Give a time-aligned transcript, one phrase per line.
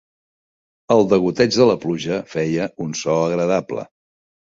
[0.95, 3.85] El degoteig de la pluja feia un so agradable.